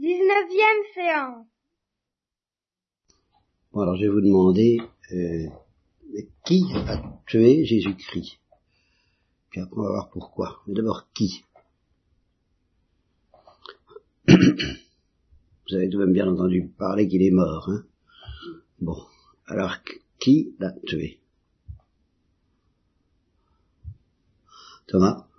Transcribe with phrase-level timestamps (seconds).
[0.00, 1.46] 19e séance.
[3.70, 4.80] Bon, alors je vais vous demander
[5.12, 5.46] euh,
[6.46, 8.38] qui a tué Jésus-Christ?
[9.50, 10.62] Puis après on va voir pourquoi.
[10.66, 11.44] Mais d'abord qui?
[14.26, 17.68] Vous avez tout de même bien entendu parler qu'il est mort.
[17.68, 17.84] Hein?
[18.80, 18.96] Bon,
[19.46, 19.76] alors
[20.18, 21.20] qui l'a tué?
[24.86, 25.29] Thomas?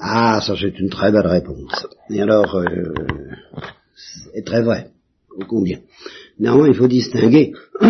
[0.00, 1.86] Ah, ça c'est une très belle réponse.
[2.10, 2.92] Et alors, euh,
[4.32, 4.90] c'est très vrai,
[5.30, 5.80] au combien.
[6.38, 7.52] Néanmoins, il faut distinguer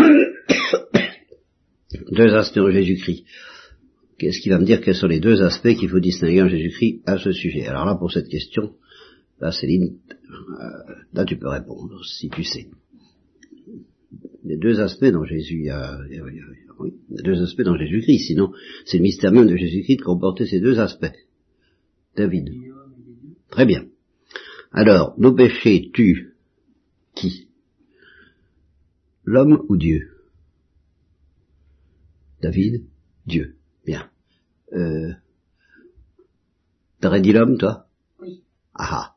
[2.13, 3.25] deux aspects en Jésus-Christ.
[4.19, 7.03] Qu'est-ce qui va me dire quels sont les deux aspects qu'il faut distinguer en Jésus-Christ
[7.07, 7.67] à ce sujet?
[7.67, 8.75] Alors là, pour cette question,
[9.41, 12.69] là, Céline, euh, là tu peux répondre, si tu sais.
[14.45, 15.99] Les deux aspects dans Jésus, a,
[16.79, 18.53] oui, deux aspects dans Jésus-Christ, sinon
[18.85, 21.13] c'est le mystère même de Jésus-Christ de comporter ces deux aspects.
[22.17, 22.51] David.
[23.51, 23.87] Très bien.
[24.73, 26.35] Alors, nos péchés tuent
[27.15, 27.49] qui?
[29.25, 30.11] L'homme ou Dieu?
[32.43, 32.85] David
[33.27, 33.57] Dieu.
[33.85, 34.11] Bien.
[34.73, 35.13] Euh,
[37.01, 37.87] T'aurais dit l'homme, toi?
[38.21, 38.43] Oui.
[38.75, 39.15] Ah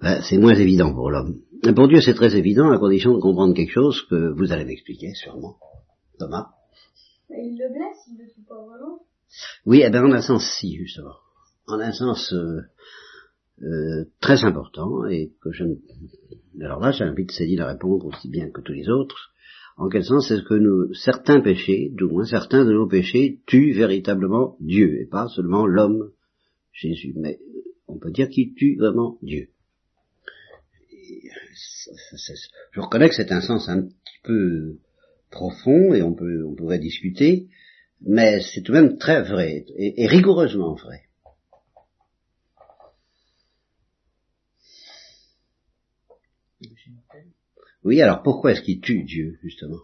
[0.00, 1.40] ben, C'est moins évident pour l'homme.
[1.74, 5.14] Pour Dieu, c'est très évident à condition de comprendre quelque chose que vous allez m'expliquer,
[5.14, 5.56] sûrement.
[6.18, 6.55] Thomas
[7.38, 9.00] Il le blesse, il le tue pas vraiment.
[9.64, 11.16] Oui, eh ben, en un sens, si, justement.
[11.66, 12.60] En un sens euh,
[13.62, 15.74] euh, très important, et que je ne...
[16.62, 19.32] Alors là, j'invite Céline à répondre aussi bien que tous les autres.
[19.76, 23.72] En quel sens est-ce que nous, certains péchés, du moins certains de nos péchés, tuent
[23.72, 26.12] véritablement Dieu, et pas seulement l'homme,
[26.72, 27.38] Jésus, mais
[27.86, 29.48] on peut dire qu'il tue vraiment Dieu.
[32.72, 34.78] Je reconnais que c'est un sens un petit peu
[35.30, 37.48] profond, et on peut, on pourrait discuter,
[38.00, 41.02] mais c'est tout de même très vrai, et, rigoureusement vrai.
[47.84, 49.78] Oui, alors pourquoi est-ce qu'il tue Dieu, justement?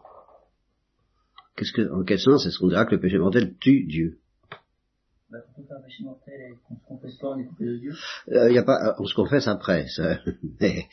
[1.56, 4.21] Qu'est-ce que, En quel sens est-ce qu'on dira que le péché mortel tue Dieu?
[5.32, 5.38] Bah,
[7.58, 7.92] Dieu
[8.32, 9.86] euh, y a pas, On se confesse après,
[10.60, 10.88] mais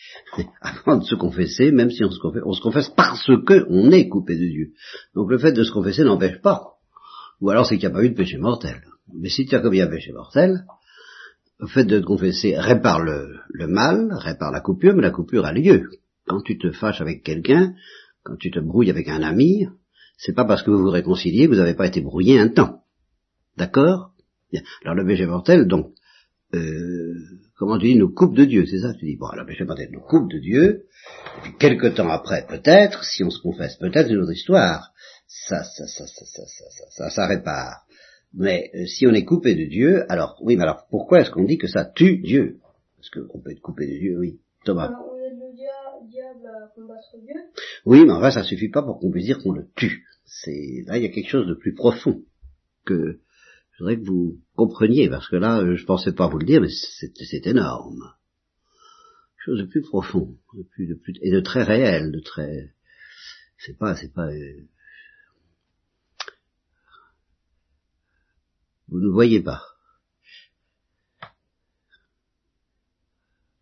[0.62, 3.92] avant de se confesser, même si on se confesse, on se confesse parce que on
[3.92, 4.72] est coupé de Dieu.
[5.14, 6.76] Donc le fait de se confesser n'empêche pas.
[7.42, 8.82] Ou alors c'est qu'il n'y a pas eu de péché mortel.
[9.14, 10.66] Mais si tu as commis un péché mortel,
[11.60, 15.46] le fait de te confesser répare le, le mal, répare la coupure, mais la coupure
[15.46, 15.90] a lieu.
[16.26, 17.74] Quand tu te fâches avec quelqu'un,
[18.24, 19.68] quand tu te brouilles avec un ami,
[20.18, 22.84] c'est pas parce que vous vous réconciliez que vous n'avez pas été brouillé un temps.
[23.58, 24.14] D'accord?
[24.84, 25.94] Alors le péché mortel, donc,
[26.56, 27.14] euh,
[27.58, 29.90] comment tu dis, nous coupe de Dieu, c'est ça tu dis Bon, le péché mortel
[29.92, 30.86] nous coupe de Dieu,
[31.38, 34.92] et puis quelque temps après, peut-être, si on se confesse, peut-être une autre histoire,
[35.28, 37.86] ça, ça, ça, ça, ça, ça, ça, ça, ça répare.
[38.34, 41.46] Mais euh, si on est coupé de Dieu, alors, oui, mais alors pourquoi est-ce qu'on
[41.46, 42.60] dit que ça tue Dieu?
[42.98, 44.40] Parce qu'on peut être coupé de Dieu, oui.
[44.66, 44.88] Thomas.
[44.88, 47.36] Alors, on aide le dia- diable à combattre Dieu?
[47.86, 50.06] Oui, mais enfin, ça suffit pas pour qu'on puisse dire qu'on le tue.
[50.26, 52.22] C'est là, il y a quelque chose de plus profond
[52.86, 53.20] que
[53.80, 56.60] je voudrais que vous compreniez, parce que là, euh, je pensais pas vous le dire,
[56.60, 58.14] mais c'est énorme.
[59.38, 62.74] Chose de plus profond, de plus, de plus, et de très réel, de très.
[63.58, 64.28] C'est pas, c'est pas.
[64.28, 64.68] euh,
[68.90, 69.64] Vous ne voyez pas.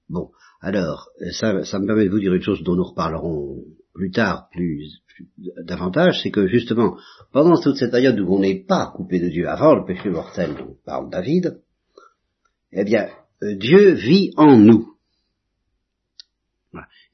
[0.10, 3.64] Bon, alors, ça, ça me permet de vous dire une chose dont nous reparlerons
[3.98, 5.02] plus tard, plus,
[5.64, 6.98] davantage, c'est que justement,
[7.34, 10.56] pendant toute cette période où on n'est pas coupé de Dieu, avant le péché mortel
[10.56, 11.60] dont parle David,
[12.72, 13.08] eh bien,
[13.42, 14.94] euh, Dieu vit en nous.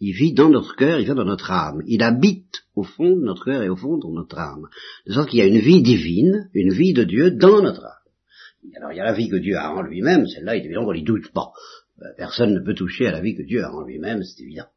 [0.01, 1.81] Il vit dans notre cœur, il vit dans notre âme.
[1.87, 4.67] Il habite au fond de notre cœur et au fond de notre âme.
[5.07, 8.75] De sorte qu'il y a une vie divine, une vie de Dieu dans notre âme.
[8.75, 10.93] Alors il y a la vie que Dieu a en lui-même, celle-là, est évident qu'on
[10.93, 11.53] n'y doute pas.
[12.01, 14.67] Euh, Personne ne peut toucher à la vie que Dieu a en lui-même, c'est évident.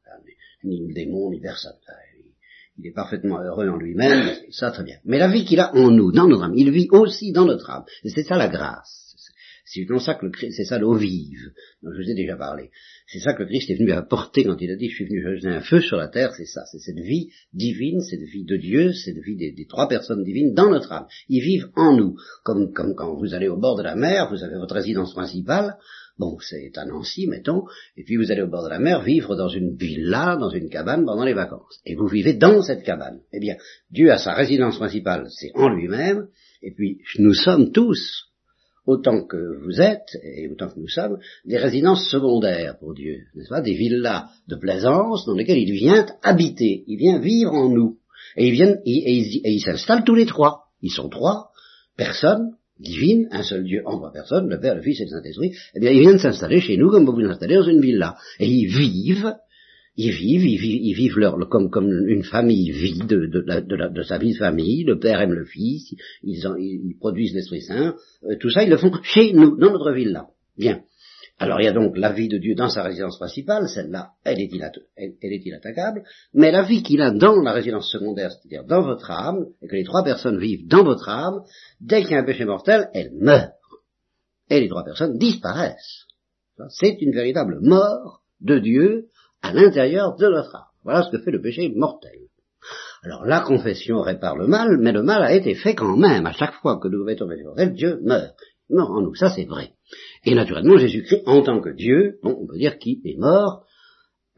[0.67, 1.73] Ni le démon, ni personne.
[2.79, 4.99] Il est parfaitement heureux en lui-même, ça très bien.
[5.05, 7.71] Mais la vie qu'il a en nous, dans notre âme, il vit aussi dans notre
[7.71, 7.85] âme.
[8.05, 9.07] C'est ça la grâce.
[9.65, 11.51] C'est ça que le c'est ça l'eau vive,
[11.83, 12.71] dont je vous ai déjà parlé.
[13.09, 15.23] C'est ça que le Christ est venu apporter quand il a dit je suis venu
[15.23, 18.57] jeter un feu sur la terre, c'est ça, c'est cette vie divine, cette vie de
[18.57, 21.07] Dieu, cette vie des, trois personnes divines dans notre âme.
[21.29, 24.55] Ils vivent en nous, comme quand vous allez au bord de la mer, vous avez
[24.55, 25.77] votre résidence principale,
[26.19, 27.65] bon, c'est à Nancy, mettons,
[27.97, 30.69] et puis vous allez au bord de la mer vivre dans une villa, dans une
[30.69, 31.81] cabane pendant les vacances.
[31.85, 33.21] Et vous vivez dans cette cabane.
[33.33, 33.57] Eh bien,
[33.91, 36.29] Dieu a sa résidence principale, c'est en lui-même,
[36.63, 38.27] et puis nous sommes tous,
[38.87, 43.49] autant que vous êtes, et autant que nous sommes, des résidences secondaires pour Dieu, n'est-ce
[43.49, 47.99] pas, des villas de plaisance dans lesquelles il vient habiter, il vient vivre en nous.
[48.37, 50.65] Et ils viennent, et, tous les trois.
[50.83, 51.51] Ils sont trois
[51.97, 55.53] personnes divine, un seul Dieu en trois personnes, le Père, le Fils et le Saint-Esprit,
[55.75, 58.17] eh bien, ils viennent s'installer chez nous comme vous vous installez dans une villa.
[58.39, 59.35] Et ils vivent,
[59.97, 64.39] ils vivent, ils vivent, ils vivent leur, comme, une famille vit de, sa vie de
[64.39, 67.95] famille, le Père aime le Fils, ils produisent l'Esprit Saint,
[68.25, 70.27] euh, tout ça, ils le font chez nous, dans notre villa.
[70.59, 70.83] Bien.
[71.39, 74.41] Alors il y a donc la vie de Dieu dans sa résidence principale, celle-là, elle
[74.41, 76.03] est, inattaquable,
[76.33, 79.77] mais la vie qu'il a dans la résidence secondaire, c'est-à-dire dans votre âme, et que
[79.77, 81.43] les trois personnes vivent dans votre âme,
[81.81, 83.53] dès qu'il y a un péché mortel, elle meurt.
[84.49, 86.07] Et les trois personnes disparaissent.
[86.71, 89.09] C'est une véritable mort de Dieu
[89.43, 90.65] à l'intérieur de notre âme.
[90.85, 92.13] Voilà ce que fait le péché mortel.
[93.03, 96.25] Alors la confession répare le mal, mais le mal a été fait quand même.
[96.25, 98.35] À chaque fois que nous commettons un péché mortel, Dieu meurt.
[98.71, 99.73] Il meurt en nous, ça c'est vrai.
[100.27, 103.65] Et naturellement, Jésus-Christ, en tant que Dieu, bon, on peut dire qu'il est mort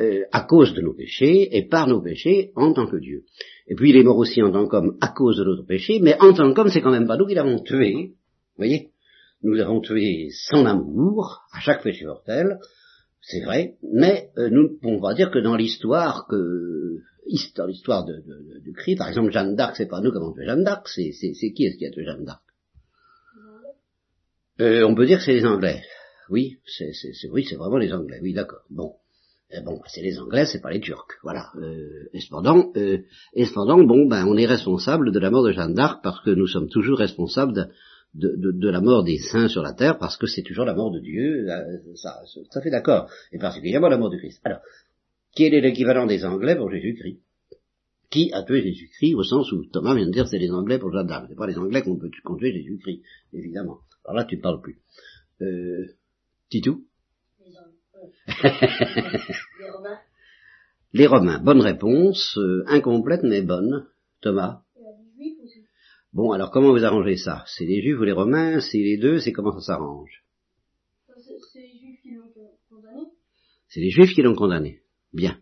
[0.01, 3.25] euh, à cause de nos péchés et par nos péchés en tant que Dieu.
[3.67, 6.15] Et puis il est mort aussi en tant qu'homme à cause de notre péché, mais
[6.21, 7.93] en tant qu'homme, c'est quand même pas nous qui l'avons tué.
[8.13, 8.91] Vous voyez?
[9.43, 12.59] Nous l'avons tué sans amour, à chaque péché mortel,
[13.23, 16.99] c'est vrai, mais euh, nous ne pouvons pas dire que dans l'histoire que
[17.57, 20.17] dans l'histoire de, de- de- du Christ, par exemple Jeanne d'Arc, c'est pas nous qui
[20.17, 21.11] avons tué Jeanne d'Arc, c'est
[21.53, 22.43] qui est-ce qui a tué Jeanne d'Arc?
[24.61, 25.83] Euh, on peut dire que c'est les Anglais.
[26.31, 26.91] Oui, c'est,
[27.31, 28.19] oui, c'est vraiment les Anglais.
[28.23, 28.63] Oui, d'accord.
[28.71, 28.95] Bon,
[29.51, 31.07] Eh bon, c'est les Anglais, c'est pas les Turcs.
[31.23, 31.51] Voilà.
[31.57, 32.99] Euh, et cependant, euh,
[33.35, 36.31] et cependant, bon, ben, on est responsable de la mort de Jeanne d'Arc parce que
[36.31, 37.55] nous sommes toujours responsables
[38.15, 40.75] de, de, de- la mort des saints sur la terre parce que c'est toujours la
[40.75, 41.49] mort de Dieu.
[41.51, 42.21] euh, Ça,
[42.51, 43.09] ça, fait d'accord.
[43.33, 44.41] Et particulièrement la mort de Christ.
[44.45, 44.61] Alors,
[45.35, 47.21] quel est l'équivalent des Anglais pour Jésus-Christ?
[48.11, 50.91] Qui a tué Jésus-Christ au sens où Thomas vient de dire c'est les Anglais pour
[50.93, 51.27] Jeanne d'Arc.
[51.29, 53.03] C'est pas les Anglais qu'on peut tué Jésus-Christ,
[53.35, 53.79] évidemment.
[54.09, 54.79] Alors là, tu parles plus.
[55.43, 55.85] Euh,
[56.49, 56.87] Titou
[58.43, 60.01] Les Romains.
[60.95, 63.87] Les Romains, bonne réponse, euh, incomplète mais bonne.
[64.23, 64.63] Thomas.
[66.15, 67.45] Bon, alors comment vous arrangez ça?
[67.49, 68.61] C'est les Juifs ou les Romains?
[68.61, 70.25] C'est les deux C'est comment ça s'arrange?
[71.53, 73.03] C'est les juifs qui l'ont con- condamné.
[73.69, 74.81] C'est les Juifs qui l'ont condamné.
[75.13, 75.39] Bien.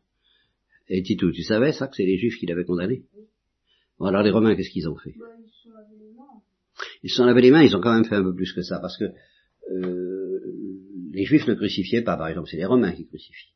[0.89, 3.05] Et Titou, tu savais ça, que c'est les Juifs qui l'avaient condamné?
[4.01, 5.15] Bon, alors les Romains, qu'est-ce qu'ils ont fait?
[5.17, 6.43] Bah, ils se sont lavés les mains.
[7.07, 8.63] Ils se sont lavés les mains, ils ont quand même fait un peu plus que
[8.63, 10.41] ça, parce que euh,
[11.13, 13.53] les Juifs ne crucifiaient pas, par exemple, c'est les Romains qui crucifient.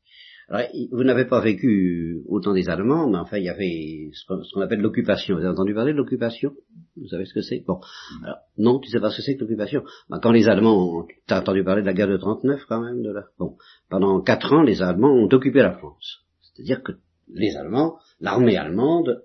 [0.49, 4.25] Alors, vous n'avez pas vécu autant des Allemands, mais enfin, il y avait ce
[4.55, 5.35] qu'on appelle l'occupation.
[5.35, 6.53] Vous avez entendu parler de l'occupation?
[6.97, 7.65] Vous savez ce que c'est?
[7.67, 7.81] Bon,
[8.25, 9.83] alors, non, tu sais pas ce que c'est que l'occupation?
[10.09, 13.03] Ben, Quand les Allemands, ont- t'as entendu parler de la guerre de 39 quand même
[13.03, 13.57] de là Bon,
[13.89, 16.21] pendant quatre ans, les Allemands ont occupé la France.
[16.41, 16.93] C'est-à-dire que
[17.33, 19.23] les Allemands, l'armée allemande,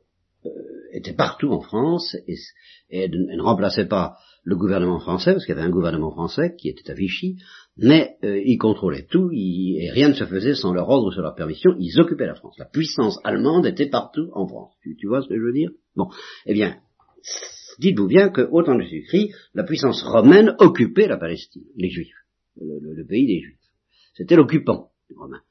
[0.91, 5.67] était partout en France et, ne remplaçait pas le gouvernement français, parce qu'il y avait
[5.67, 7.37] un gouvernement français qui était à Vichy,
[7.77, 11.33] mais euh, ils contrôlaient tout et rien ne se faisait sans leur ordre sur leur
[11.33, 12.55] permission, ils occupaient la France.
[12.59, 14.73] La puissance allemande était partout en France.
[14.83, 15.71] Tu, vois ce que je veux dire?
[15.95, 16.07] Bon,
[16.45, 16.77] eh bien,
[17.79, 22.13] dites-vous bien qu'au temps de Jésus-Christ, la puissance romaine occupait la Palestine, les Juifs,
[22.61, 23.59] le pays des Juifs.
[24.13, 25.41] C'était l'occupant romain.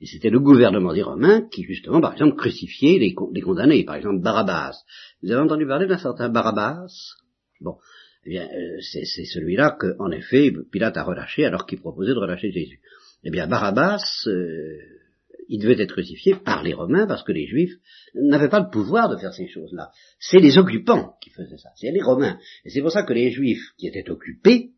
[0.00, 3.84] Et c'était le gouvernement des Romains qui, justement, par exemple, crucifiait les, con- les condamnés.
[3.84, 4.74] Par exemple, Barabbas.
[5.22, 6.88] Vous avez entendu parler d'un certain Barabbas?
[7.60, 7.76] Bon,
[8.26, 12.12] eh bien, euh, c'est c'est celui-là que, en effet, Pilate a relâché alors qu'il proposait
[12.12, 12.80] de relâcher Jésus.
[13.22, 14.76] Eh bien, Barabbas, euh,
[15.48, 17.74] il devait être crucifié par les Romains parce que les Juifs
[18.14, 19.90] n'avaient pas le pouvoir de faire ces choses-là.
[20.18, 22.38] C'est les occupants qui faisaient ça, c'est les Romains.
[22.64, 24.70] Et c'est pour ça que les Juifs qui étaient occupés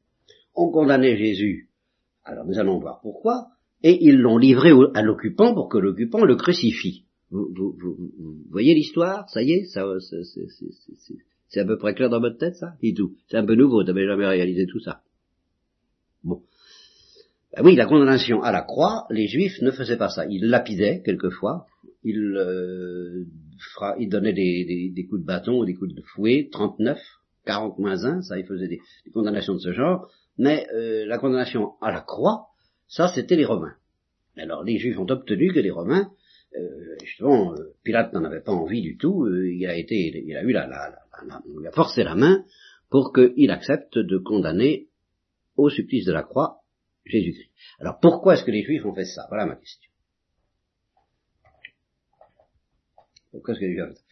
[0.54, 1.70] ont condamné Jésus.
[2.24, 3.46] Alors nous allons voir pourquoi.
[3.82, 7.04] Et ils l'ont livré à l'occupant pour que l'occupant le crucifie.
[7.30, 9.28] Vous, vous- vous- vous voyez l'histoire?
[9.30, 12.74] Ça y est ça, c'est- à peu près clair dans votre tête, ça?
[12.82, 13.14] Dis tout.
[13.28, 15.00] C'est un peu nouveau, t'avais jamais réalisé tout ça.
[16.24, 16.42] Bon.
[17.56, 20.26] Ben oui, la condamnation à la croix, les juifs ne faisaient pas ça.
[20.26, 21.66] Ils lapidaient, quelquefois.
[22.04, 23.24] Ils, euh,
[23.74, 27.00] fra- ils donnaient des, des- des coups de bâton ou des coups de fouet, 39,
[27.44, 30.08] 40 moins 1, ça, ils faisaient des, des condamnations de ce genre.
[30.38, 32.48] Mais euh, la condamnation à la croix,
[32.88, 33.76] ça, c'était les Romains.
[34.36, 36.10] Alors, les Juifs ont obtenu que les Romains,
[36.56, 40.36] euh, justement, euh, Pilate n'en avait pas envie du tout, euh, il a été, il
[40.36, 42.44] a eu la, la, la- la- on lui a forcé la main
[42.90, 44.88] pour qu'il accepte de condamner
[45.56, 46.60] au supplice de la croix
[47.04, 47.50] Jésus-Christ.
[47.78, 49.26] Alors, pourquoi est-ce que les Juifs ont fait ça?
[49.28, 49.90] Voilà ma question.
[53.32, 54.02] Pourquoi est-ce que les Juifs ont fait ça?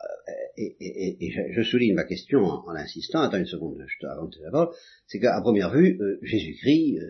[0.00, 3.84] Euh, et, et- et- et je, souligne ma question en, en insistant, attends une seconde,
[3.86, 4.72] je te avant de
[5.06, 7.00] c'est qu'à première vue, euh, Jésus-Christ,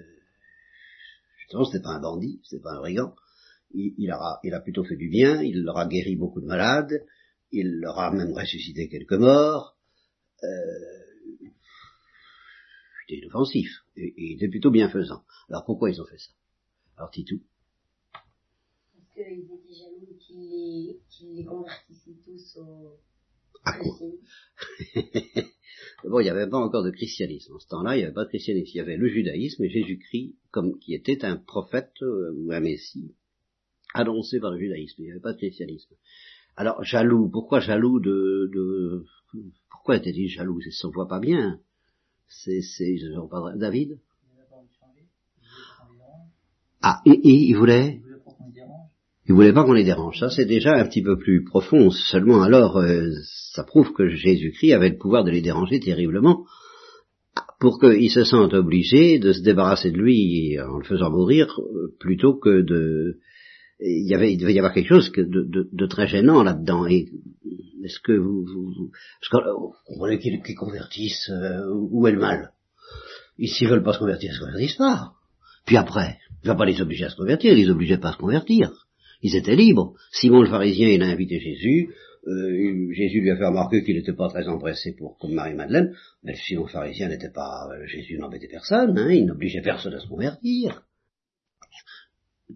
[1.48, 3.14] justement, c'était pas un bandit, c'était pas un brigand,
[3.70, 6.46] il, il, aura, il a plutôt fait du bien, il leur a guéri beaucoup de
[6.46, 7.06] malades,
[7.52, 9.78] il leur a même ressuscité quelques morts,
[10.44, 11.48] euh,
[13.00, 15.22] c'était inoffensif, et, et il était plutôt bienfaisant.
[15.48, 16.32] Alors pourquoi ils ont fait ça?
[16.98, 17.40] Alors Titou.
[18.12, 22.98] Parce qu'ils étaient jaloux qu'ils les, qu'ils les convertissaient tous au
[23.64, 23.98] À quoi?
[26.04, 27.54] Bon, il n'y avait pas encore de christianisme.
[27.54, 28.70] En ce temps-là, il n'y avait pas de christianisme.
[28.72, 32.60] Il y avait le judaïsme et Jésus-Christ comme qui était un prophète euh, ou un
[32.60, 33.14] messie
[33.94, 35.02] annoncé par le judaïsme.
[35.02, 35.94] Il n'y avait pas de christianisme.
[36.56, 38.50] Alors, jaloux, pourquoi jaloux de...
[38.52, 39.04] de
[39.70, 40.60] pourquoi était-il jaloux?
[40.60, 41.60] Ça ne se voit pas bien.
[42.28, 42.62] C'est...
[42.62, 42.96] c'est
[43.56, 43.98] David?
[46.80, 47.96] Ah, et, et il voulait?
[47.96, 48.18] Il voulait
[49.28, 50.18] pas qu'on les dérange.
[50.18, 51.90] Ça, c'est déjà un petit peu plus profond.
[51.90, 53.10] Seulement alors, euh,
[53.52, 56.44] ça prouve que Jésus-Christ avait le pouvoir de les déranger terriblement
[57.60, 61.60] pour qu'ils se sentent obligés de se débarrasser de lui en le faisant mourir
[61.98, 63.18] plutôt que de...
[63.80, 66.86] Il, y avait, il devait y avoir quelque chose de, de, très gênant là-dedans.
[66.86, 67.08] Et
[67.84, 68.44] est-ce que vous...
[68.44, 68.90] vous,
[69.52, 72.52] vous voulez qu'ils convertissent, euh, où est le mal?
[73.38, 75.12] Ils s'ils veulent pas se convertir, ils se convertissent pas.
[75.64, 78.12] Puis après, il va pas les obliger à se convertir, il les obligeait pas à
[78.12, 78.87] se convertir.
[79.22, 79.94] Ils étaient libres.
[80.12, 81.94] Simon le pharisien, il a invité Jésus.
[82.26, 86.34] Euh, Jésus lui a fait remarquer qu'il n'était pas très empressé pour comme Marie-Madeleine, mais
[86.34, 87.68] Simon le pharisien n'était pas...
[87.70, 90.84] Euh, Jésus n'embêtait personne, hein, il n'obligeait personne à se convertir.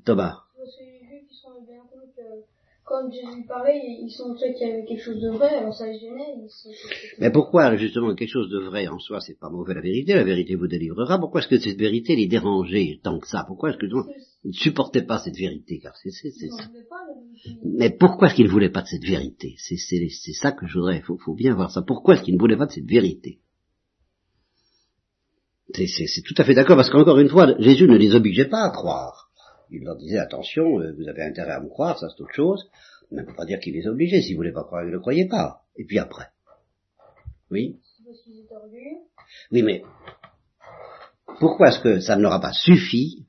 [0.05, 0.39] Thomas.
[2.85, 6.35] Quand Jésus parlait, ils sentaient qu'il y avait quelque chose de vrai, alors ça gênait.
[7.19, 10.25] Mais pourquoi, justement, quelque chose de vrai en soi, c'est pas mauvais la vérité, la
[10.25, 13.45] vérité vous délivrera, pourquoi est-ce que cette vérité les dérangeait tant que ça?
[13.47, 13.87] Pourquoi est-ce que
[14.45, 16.69] ils ne supportaient pas cette vérité, car c'est ça.
[17.65, 19.55] Mais pourquoi est-ce qu'ils ne voulaient pas de cette vérité?
[19.59, 21.83] C'est ça que je voudrais, il faut, faut, bien voir ça.
[21.83, 23.39] Pourquoi est-ce qu'ils ne voulaient pas de cette vérité?
[25.75, 28.71] C'est tout à fait d'accord, parce qu'encore une fois, Jésus ne les obligeait pas à
[28.71, 29.31] croire.
[29.73, 32.71] Il leur disait, attention, euh, vous avez intérêt à me croire, ça c'est autre chose,
[33.11, 34.21] mais on ne peut pas dire qu'il les obligeait.
[34.21, 35.63] S'ils ne voulaient pas croire, ne le croyaient pas.
[35.77, 36.29] Et puis après
[37.51, 37.79] Oui?
[39.51, 39.83] Oui, mais
[41.41, 43.27] pourquoi est-ce que ça ne leur a pas suffi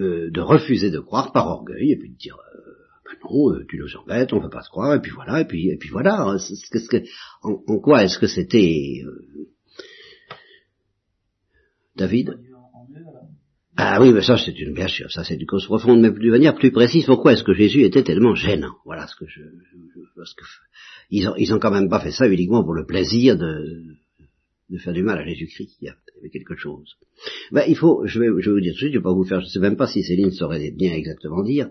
[0.00, 2.72] euh, de refuser de croire par orgueil et puis de dire euh,
[3.04, 5.40] ben non, euh, tu nous embêtes, on ne veut pas se croire, et puis voilà,
[5.40, 6.22] et puis et puis voilà.
[6.22, 7.02] Hein, que,
[7.42, 9.02] en, quoi est-ce que c'était
[11.94, 12.38] David?
[13.76, 16.30] Ah oui, mais ça c'est une bien sûr, ça c'est une cause profonde, mais de
[16.30, 18.74] manière plus précise, pourquoi est-ce que Jésus était tellement gênant?
[18.84, 20.44] Voilà ce que je, que
[21.10, 23.96] ils ont ils quand même pas fait ça uniquement pour le plaisir de
[24.72, 25.76] de faire du mal à Jésus-Christ.
[25.80, 26.96] Il y avait quelque chose.
[27.50, 29.12] Ben, il faut, je vais, je vais vous dire tout de suite, je vais pas
[29.12, 31.68] vous faire, je sais même pas si Céline saurait bien exactement dire.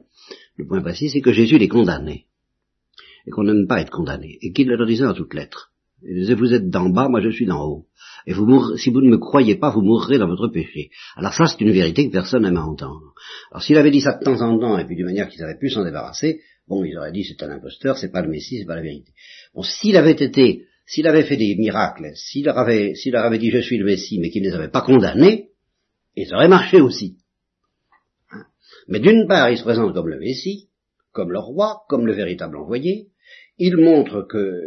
[0.55, 2.25] Le point précis, c'est que Jésus les condamnait.
[3.25, 4.37] Et qu'on n'aime pas être condamné.
[4.41, 5.70] Et qu'il leur disait dans toutes lettres.
[6.03, 7.85] Vous êtes d'en bas, moi je suis d'en haut.
[8.25, 10.89] Et vous mourrez, si vous ne me croyez pas, vous mourrez dans votre péché.
[11.15, 13.13] Alors ça, c'est une vérité que personne n'aime à entendre.
[13.51, 15.57] Alors s'il avait dit ça de temps en temps, et puis d'une manière qu'ils avaient
[15.57, 18.65] pu s'en débarrasser, bon, ils auraient dit, c'est un imposteur, c'est pas le Messie, c'est
[18.65, 19.11] pas la vérité.
[19.53, 23.37] Bon, s'il avait été s'il avait fait des miracles, s'il leur avait, s'il leur avait
[23.37, 25.51] dit je suis le Messie, mais qu'il ne les avait pas condamnés,
[26.17, 27.17] ils auraient marché aussi.
[28.31, 28.43] Hein.
[28.89, 30.67] Mais d'une part, il se présente comme le Messie,
[31.13, 33.07] comme le roi, comme le véritable envoyé.
[33.57, 34.59] Il montre que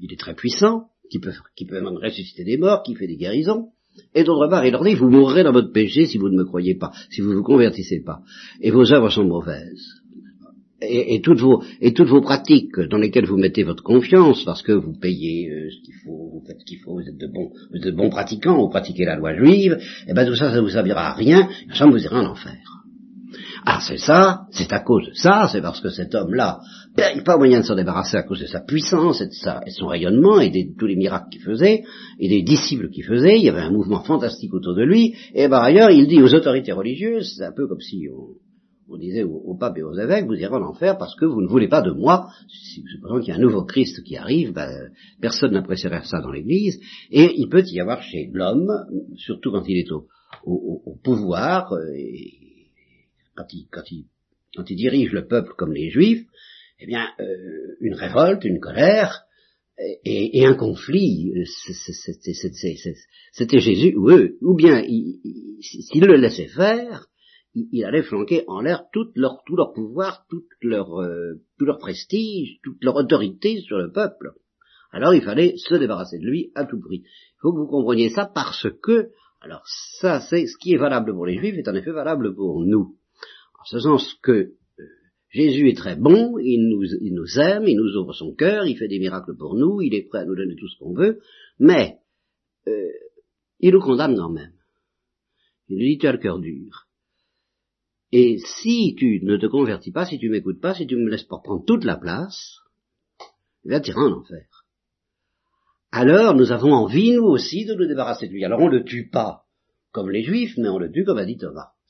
[0.00, 3.16] il est très puissant, qui peut, qui peut même ressusciter des morts, qui fait des
[3.16, 3.68] guérisons.
[4.14, 6.44] Et d'autre part, il leur dit, vous mourrez dans votre péché si vous ne me
[6.44, 8.20] croyez pas, si vous ne vous convertissez pas.
[8.60, 10.00] Et vos œuvres sont mauvaises
[10.82, 14.72] et, toutes vos, et toutes vos pratiques dans lesquelles vous mettez votre confiance, parce que
[14.72, 17.52] vous payez euh, ce qu'il faut, vous faites ce qu'il faut, vous êtes de bons,
[17.72, 20.70] de bons pratiquants, vous pratiquez la loi juive, et eh ben tout ça, ça vous
[20.70, 22.79] servira à rien, ça vous ira en enfer.
[23.66, 26.60] Ah, c'est ça, c'est à cause de ça, c'est parce que cet homme-là,
[26.96, 29.60] il n'a pas moyen de s'en débarrasser à cause de sa puissance et de, sa,
[29.66, 31.84] et son rayonnement et de tous les miracles qu'il faisait
[32.18, 33.38] et des disciples qu'il faisait.
[33.38, 35.14] Il y avait un mouvement fantastique autour de lui.
[35.34, 39.22] Et par ailleurs, il dit aux autorités religieuses, c'est un peu comme si on, disait
[39.22, 41.80] au, pape et aux évêques, vous irez en enfer parce que vous ne voulez pas
[41.80, 42.28] de moi.
[42.48, 44.90] Si supposons qu'il y a un nouveau Christ qui arrive, ben,
[45.20, 46.80] personne n'apprécierait ça dans l'Église,
[47.12, 48.68] et il peut y avoir chez l'homme,
[49.16, 50.06] surtout quand il est au,
[51.04, 51.94] pouvoir, euh,
[53.70, 56.26] quand il, dirige le peuple comme les Juifs,
[56.80, 59.26] eh bien, euh, une révolte, une colère,
[60.04, 61.32] et, un conflit,
[63.32, 67.06] c'était Jésus ou eux, ou bien s'il le laissait faire,
[67.54, 69.42] il allait flanquer en l'air tout leur,
[69.74, 74.32] pouvoir, tout leur, euh, tout leur prestige, toute leur autorité sur le peuple.
[74.92, 77.02] Alors il fallait se débarrasser de lui à tout prix.
[77.04, 79.62] Il faut que vous compreniez ça parce que, alors
[80.00, 82.96] ça c'est ce qui est valable pour les juifs est en effet valable pour nous.
[83.60, 84.84] En ce sens que euh,
[85.28, 88.98] Jésus est très bon, il nous, aime, il nous ouvre son cœur, il fait des
[88.98, 91.20] miracles pour nous, il est prêt à nous donner tout ce qu'on veut,
[91.58, 91.98] mais
[92.66, 92.88] euh,
[93.60, 94.54] il nous condamne quand même.
[95.68, 96.86] Il nous dit tu as le cœur dur.
[98.12, 101.24] Et si tu ne te convertis pas, si tu m'écoutes pas, si tu me laisses
[101.24, 102.58] pas prendre toute la place,
[103.68, 104.64] eh tu iras en enfer.
[105.92, 108.44] Alors nous avons envie, nous aussi, de nous débarrasser de lui.
[108.44, 109.44] Alors on ne le tue pas
[109.92, 111.38] comme les juifs, mais on le tue comme a dit.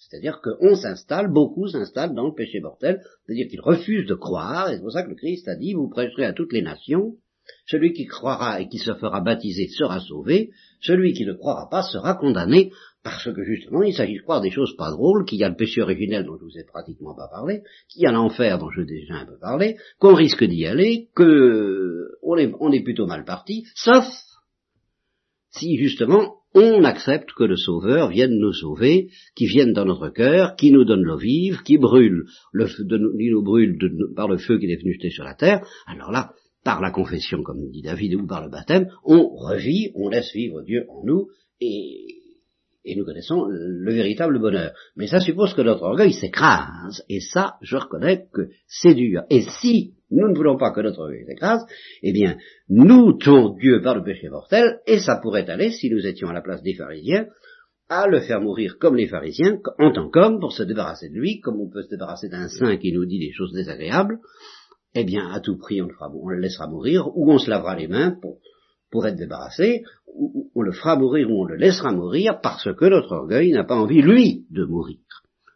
[0.00, 4.76] C'est-à-dire qu'on s'installe, beaucoup s'installent dans le péché mortel, c'est-à-dire qu'ils refusent de croire, et
[4.76, 7.16] c'est pour ça que le Christ a dit, vous prêcherez à toutes les nations,
[7.66, 11.82] Celui qui croira et qui se fera baptiser sera sauvé, celui qui ne croira pas
[11.82, 12.70] sera condamné,
[13.02, 15.56] parce que justement il s'agit de croire des choses pas drôles, qu'il y a le
[15.56, 18.80] péché originel dont je vous ai pratiquement pas parlé, qu'il y a l'enfer dont je
[18.80, 23.06] vous ai déjà un peu parlé, qu'on risque d'y aller, que on est, est plutôt
[23.06, 24.04] mal parti, sauf
[25.50, 30.56] si justement on accepte que le Sauveur vienne nous sauver, qui vienne dans notre cœur,
[30.56, 33.78] qui nous donne l'eau vive, qui brûle, le qui nous brûle
[34.16, 36.32] par le feu qu'il est venu jeter sur la terre, alors là,
[36.64, 40.62] par la confession, comme dit David, ou par le baptême, on revit, on laisse vivre
[40.62, 41.28] Dieu en nous,
[41.60, 44.72] et nous connaissons le véritable bonheur.
[44.96, 49.22] Mais ça suppose que notre orgueil s'écrase, et ça, je reconnais que c'est dur.
[49.30, 51.64] Et si nous ne voulons pas que notre orgueil s'écrase,
[52.02, 52.36] eh bien,
[52.68, 56.32] nous tuons Dieu par le péché mortel, et ça pourrait aller, si nous étions à
[56.32, 57.26] la place des pharisiens,
[57.88, 61.40] à le faire mourir comme les pharisiens, en tant qu'homme, pour se débarrasser de lui,
[61.40, 64.18] comme on peut se débarrasser d'un saint qui nous dit des choses désagréables,
[64.94, 67.88] eh bien, à tout prix, on le, fera, laissera mourir, ou on se lavera les
[67.88, 68.16] mains
[68.90, 72.84] pour, être débarrassé, ou on le fera mourir, ou on le laissera mourir, parce que
[72.86, 74.98] notre orgueil n'a pas envie, lui, de mourir.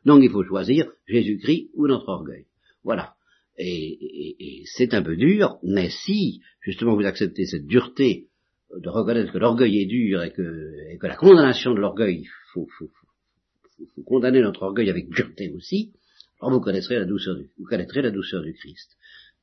[0.04, 2.46] Donc il faut choisir Jésus-Christ ou notre orgueil.
[2.84, 3.14] Voilà.
[3.58, 8.28] Et, c'est un peu dur, mais si, justement, vous acceptez cette dureté
[8.76, 12.88] de reconnaître que l'orgueil est dur et que, la condamnation de l'orgueil, il faut, faut-
[12.88, 15.92] faut- condamner notre orgueil avec dureté aussi,
[16.40, 18.96] alors vous connaîtrez la douceur du, vous connaîtrez la douceur du Christ,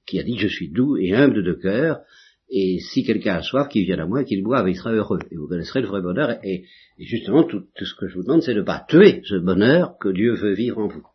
[0.06, 2.02] qui a dit je suis doux et humble de cœur,
[2.50, 5.20] et si quelqu'un a soif, qu'il vienne à moi et qu'il boive, il sera heureux.
[5.32, 6.66] Et vous connaîtrez le vrai bonheur, et,
[6.98, 9.36] et justement, tout, tout ce que je vous demande, c'est de ne pas tuer ce
[9.36, 11.06] bonheur que Dieu veut vivre en vous.